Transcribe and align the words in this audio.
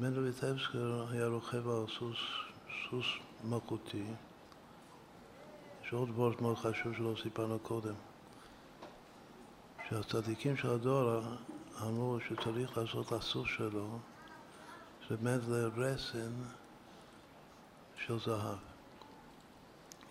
בן 0.00 0.18
ויטבסקר 0.18 1.06
היה 1.10 1.26
רוכב 1.26 1.68
על 1.68 1.84
סוס, 1.98 2.18
סוס 2.90 3.06
מלכותי. 3.44 4.04
יש 5.84 5.92
עוד 5.92 6.10
וורט 6.10 6.40
מאוד 6.40 6.56
חשוב 6.56 6.94
שלא 6.94 7.14
סיפרנו 7.22 7.58
קודם. 7.58 7.94
שהצדיקים 9.88 10.56
של 10.56 10.70
הדור 10.70 11.20
אמרו 11.82 12.18
שצריך 12.28 12.78
לעשות 12.78 13.12
לסוס 13.12 13.48
שלו, 13.56 13.98
שבאמת 15.08 15.40
לרסן 15.48 16.32
של 18.06 18.18
זהב. 18.18 18.58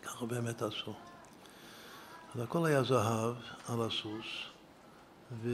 ככה 0.02 0.26
באמת 0.26 0.62
עשו. 0.62 0.94
אז 2.36 2.42
הכל 2.42 2.66
היה 2.66 2.84
זהב 2.84 3.36
על 3.68 3.82
הסוס, 3.82 4.26
ו... 5.32 5.50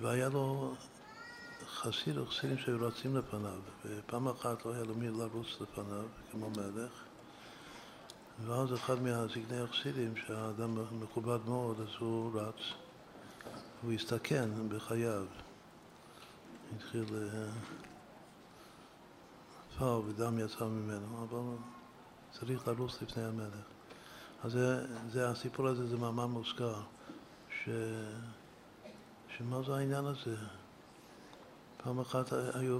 והיה 0.00 0.28
לו 0.28 0.74
חסיד 1.66 2.18
או 2.18 2.26
חסידים 2.26 2.58
שהיו 2.58 2.86
רצים 2.86 3.16
לפניו, 3.16 3.58
ופעם 3.84 4.28
אחת 4.28 4.66
לא 4.66 4.72
היה 4.72 4.84
לו 4.84 4.94
מי 4.94 5.08
לרוץ 5.08 5.60
לפניו, 5.60 6.04
כמו 6.30 6.50
מלך, 6.50 6.92
ואז 8.46 8.74
אחד 8.74 9.02
מהזקני 9.02 9.60
החסידים, 9.60 10.16
שהאדם 10.16 10.78
מכובד 11.02 11.38
מאוד, 11.46 11.80
אז 11.80 11.88
הוא 11.98 12.40
רץ, 12.40 12.60
הוא 13.82 13.92
הסתכן 13.92 14.50
בחייו. 14.68 15.24
התחיל... 16.76 17.04
פר 19.78 20.00
ודם 20.06 20.38
יצא 20.38 20.64
ממנו, 20.64 21.26
אבל 21.30 21.56
צריך 22.32 22.68
לרוץ 22.68 23.02
לפני 23.02 23.22
המלך. 23.22 23.66
אז 24.44 24.52
זה, 24.52 24.86
זה, 25.10 25.28
הסיפור 25.28 25.68
הזה 25.68 25.86
זה 25.86 25.96
מאמר 25.96 26.26
מוזכר, 26.26 26.80
ש, 27.48 27.68
שמה 29.38 29.62
זה 29.66 29.74
העניין 29.74 30.04
הזה? 30.04 30.36
פעם 31.84 32.00
אחת 32.00 32.32
היו 32.54 32.78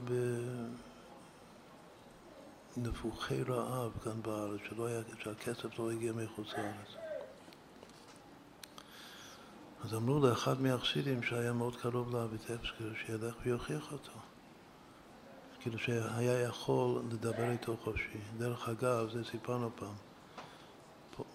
בנפוחי 2.77 3.43
רעב 3.43 3.93
כאן 4.05 4.23
בארץ, 4.23 4.61
שלא 4.69 4.87
היה, 4.87 5.01
שהכסף 5.23 5.79
לא 5.79 5.91
הגיע 5.91 6.13
מחוץ 6.13 6.47
לארץ. 6.53 6.97
אז 9.85 9.95
אמרו 9.95 10.27
לאחד 10.27 10.61
מהחסידים 10.61 11.23
שהיה 11.23 11.53
מאוד 11.53 11.77
קרוב 11.77 12.17
לאביטבסקי, 12.17 12.85
שילך 13.07 13.35
ויוכיח 13.45 13.93
אותו. 13.93 14.13
כאילו 15.61 15.79
שהיה 15.79 16.43
יכול 16.43 17.03
לדבר 17.13 17.51
איתו 17.51 17.77
חופשי. 17.85 18.19
דרך 18.39 18.69
אגב, 18.69 19.11
זה 19.13 19.25
סיפרנו 19.25 19.71
פעם. 19.77 19.95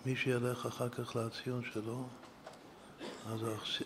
מי 0.05 0.15
שילך 0.15 0.65
אחר 0.65 0.89
כך 0.89 1.15
לציון 1.15 1.63
שלו, 1.73 2.07
אז 3.31 3.39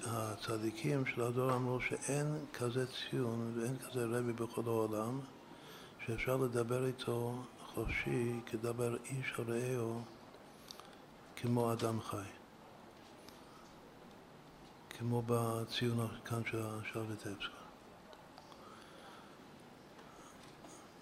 הצדיקים 0.06 1.06
של 1.06 1.22
הדור 1.22 1.56
אמרו 1.56 1.82
שאין 1.82 2.46
כזה 2.54 2.86
ציון 2.88 3.54
ואין 3.56 3.78
כזה 3.78 4.06
רבי 4.06 4.34
בכל 4.34 4.62
העולם 4.66 5.20
שאפשר 6.06 6.38
לדבר 6.38 6.86
איתו 6.86 7.44
חופשי 7.74 8.40
כדבר 8.46 8.96
איש 9.06 9.34
הרעהו 9.38 10.02
כמו 11.36 11.74
אדם 11.74 12.02
חי. 12.02 12.18
כמו 14.90 15.24
בציון 15.26 16.08
כאן 16.26 16.42
של 16.92 17.00
ויטבסקי. 17.00 17.48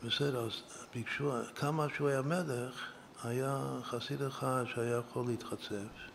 בסדר, 0.04 0.46
אז 0.46 0.52
ביקשו, 0.94 1.32
כמה 1.56 1.88
שהוא 1.96 2.08
היה 2.08 2.22
מלך, 2.22 2.92
היה 3.24 3.80
חסיד 3.84 4.22
אחד 4.22 4.64
שהיה 4.74 4.98
יכול 4.98 5.26
להתחצף, 5.28 6.12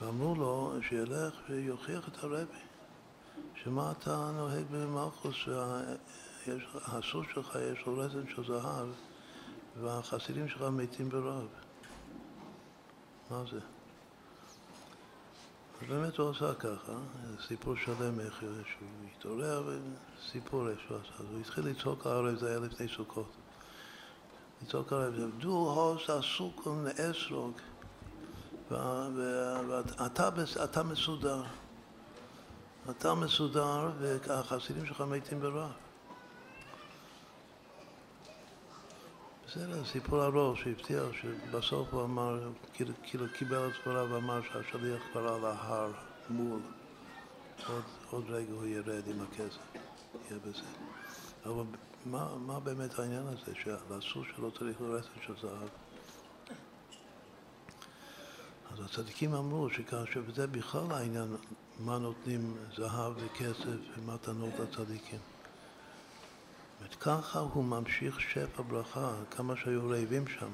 ואמרו 0.00 0.34
לו 0.34 0.72
שילך 0.88 1.34
ויוכיח 1.50 2.08
את 2.08 2.24
הרבי, 2.24 2.58
שמה 3.54 3.92
אתה 3.92 4.30
נוהג 4.34 4.64
במלכוס, 4.70 5.34
שהסוס 5.34 7.26
שלך 7.34 7.58
יש 7.72 7.86
לו 7.86 7.98
רזן 7.98 8.28
של 8.28 8.44
זהב, 8.46 8.88
והחסידים 9.80 10.48
שלך 10.48 10.62
מתים 10.62 11.08
ברוב. 11.08 11.48
מה 13.30 13.44
זה? 13.50 13.60
ובאמת 15.82 16.16
הוא 16.16 16.30
עשה 16.30 16.54
ככה, 16.54 16.92
סיפור 17.48 17.74
שלם 17.76 18.20
איך 18.20 18.40
שהוא 18.40 18.88
התעורר, 19.16 19.62
וסיפור 20.18 20.68
איך 20.68 20.80
שהוא 20.80 20.96
עשה. 20.96 21.14
אז 21.18 21.26
הוא 21.32 21.40
התחיל 21.40 21.66
לצעוק 21.66 22.06
עליו, 22.06 22.36
זה 22.36 22.48
היה 22.48 22.58
לפני 22.58 22.88
סוכות. 22.96 23.30
לצעוק 24.62 24.92
עליו, 24.92 25.30
דו 25.38 25.48
הוס 25.50 26.10
הסוכון 26.10 26.84
לאסרוג, 26.84 27.52
ואתה 28.70 30.30
מסודר. 30.82 31.42
אתה 32.90 33.14
מסודר, 33.14 33.90
והחסידים 33.98 34.86
שלך 34.86 35.00
מתים 35.00 35.40
ברעב. 35.40 35.70
בסדר, 39.46 39.84
סיפור 39.84 40.24
ארוך 40.24 40.58
שהבטיח 40.58 41.04
שבסוף 41.12 41.94
הוא 41.94 42.04
אמר, 42.04 42.48
כאילו, 42.72 42.94
כאילו 43.02 43.26
קיבל 43.38 43.68
את 43.68 43.72
דבריו 43.82 44.06
ואמר 44.10 44.40
שהשליח 44.42 45.02
כבר 45.12 45.34
על 45.34 45.44
ההר 45.44 45.92
מול. 46.30 46.60
עוד, 47.68 47.82
עוד 48.10 48.24
רגע 48.28 48.52
הוא 48.52 48.66
ירד 48.66 49.02
עם 49.06 49.22
הכסף, 49.22 49.58
יהיה 50.28 50.40
בזה. 50.46 50.62
אבל 51.46 51.64
מה, 52.06 52.36
מה 52.36 52.60
באמת 52.60 52.98
העניין 52.98 53.26
הזה, 53.26 53.52
שלסוס 53.54 54.26
שלו 54.36 54.50
צריך 54.50 54.80
לרסן 54.80 55.08
של 55.26 55.34
זהב? 55.42 55.68
הצדיקים 58.90 59.34
אמרו 59.34 59.70
שכאשר 59.70 60.22
וזה 60.26 60.46
בכלל 60.46 60.92
העניין, 60.92 61.36
מה 61.80 61.98
נותנים 61.98 62.56
זהב 62.76 63.12
וכסף 63.16 63.98
ומתנות 63.98 64.52
לצדיקים. 64.58 65.18
ככה 67.00 67.38
הוא 67.38 67.64
ממשיך 67.64 68.20
שפע 68.20 68.62
ברכה, 68.62 69.14
כמה 69.30 69.56
שהיו 69.56 69.88
רעבים 69.88 70.28
שם. 70.28 70.50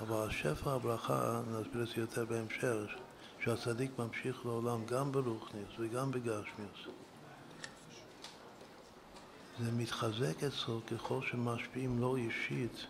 אבל 0.00 0.28
השפע 0.28 0.72
הברכה, 0.72 1.42
נסביר 1.50 1.82
את 1.82 1.88
זה 1.88 2.00
יותר 2.00 2.24
בהמשך, 2.24 2.94
שהצדיק 3.40 3.90
ממשיך 3.98 4.46
לעולם 4.46 4.84
גם 4.86 5.12
ברוכניוס 5.12 5.70
וגם 5.78 6.10
בגשמיוס. 6.10 6.80
זה 9.60 9.72
מתחזק 9.72 10.44
אצלו 10.44 10.80
ככל 10.90 11.20
שמשפיעים 11.22 12.00
לו 12.00 12.16
אישית 12.16 12.86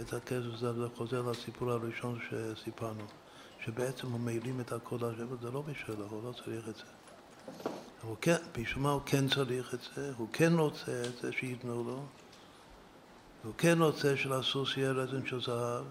את 0.00 0.12
הכסף 0.12 0.54
הזה, 0.54 0.72
זה 0.72 0.86
חוזר 0.96 1.22
לסיפור 1.22 1.70
הראשון 1.70 2.18
שסיפרנו, 2.30 3.04
שבעצם 3.64 4.12
הוא 4.12 4.20
מעילים 4.20 4.60
את 4.60 4.72
הכל 4.72 4.96
השפע, 4.96 5.36
זה 5.42 5.50
לא 5.50 5.62
בשבילו, 5.62 6.06
הוא 6.10 6.22
לא 6.24 6.32
צריך 6.32 6.68
את 6.68 6.76
זה. 6.76 6.82
הוא 8.02 8.16
כן, 8.20 8.36
בשביל 8.52 8.82
מה 8.82 8.90
הוא 8.90 9.02
כן 9.06 9.28
צריך 9.28 9.74
את 9.74 9.80
זה? 9.94 10.12
הוא 10.16 10.28
כן 10.32 10.52
רוצה 10.52 11.02
את 11.02 11.20
זה 11.22 11.32
שייתנו 11.32 11.84
לו. 11.84 12.02
הוא 13.44 13.52
כן 13.58 13.82
רוצה 13.82 14.16
שלסוס 14.16 14.76
יהיה 14.76 14.92
רזן 14.92 15.26
של 15.26 15.40
זהב. 15.40 15.84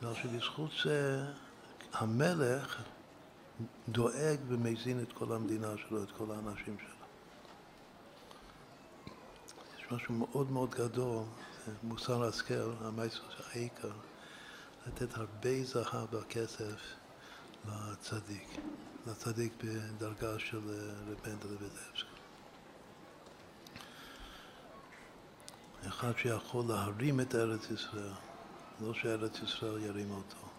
בגלל 0.00 0.14
שבזכות 0.14 0.70
זה 0.84 1.24
המלך 1.92 2.82
דואג 3.88 4.38
ומזין 4.48 5.00
את 5.00 5.12
כל 5.12 5.32
המדינה 5.32 5.68
שלו, 5.76 6.02
את 6.02 6.10
כל 6.10 6.24
האנשים 6.30 6.76
שלו. 6.78 7.06
יש 9.78 9.92
משהו 9.92 10.14
מאוד 10.14 10.50
מאוד 10.50 10.70
גדול, 10.70 11.22
מוסר 11.82 12.24
השכל, 12.24 12.72
המייסר 12.80 13.20
העיקר, 13.52 13.90
לתת 14.86 15.16
הרבה 15.16 15.64
זהב 15.64 16.14
וכסף 16.14 16.80
לצדיק. 17.68 18.48
לצדיק 19.06 19.52
בדרגה 19.64 20.38
של 20.38 20.70
אה, 20.70 21.10
רב 21.10 21.18
מנדל 21.26 21.64
ודבסקי. 21.64 22.16
אחד 25.88 26.12
שיכול 26.18 26.64
להרים 26.68 27.20
את 27.20 27.34
ארץ 27.34 27.70
ישראל, 27.70 28.12
לא 28.80 28.94
שארץ 28.94 29.38
ישראל 29.42 29.82
ירים 29.82 30.10
אותו. 30.10 30.55